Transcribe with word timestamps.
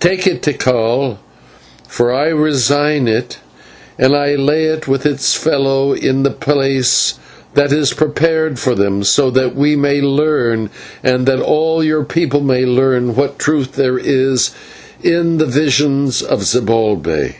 "Take 0.00 0.26
it, 0.26 0.42
Tikal, 0.42 1.20
for 1.86 2.12
I 2.12 2.30
resign 2.30 3.06
it, 3.06 3.38
and 3.96 4.12
lay 4.12 4.64
it 4.64 4.88
with 4.88 5.06
its 5.06 5.36
fellow 5.36 5.92
in 5.92 6.24
the 6.24 6.32
place 6.32 7.14
that 7.54 7.70
is 7.72 7.92
prepared 7.92 8.58
for 8.58 8.74
them, 8.74 9.04
so 9.04 9.30
that 9.30 9.54
we 9.54 9.76
may 9.76 10.00
learn, 10.02 10.70
and 11.04 11.28
all 11.30 11.84
your 11.84 12.02
people 12.04 12.40
may 12.40 12.66
learn, 12.66 13.14
what 13.14 13.38
truth 13.38 13.74
there 13.76 13.96
is 13.98 14.50
in 15.00 15.38
the 15.38 15.46
visions 15.46 16.22
of 16.22 16.40
Zibalbay." 16.42 17.36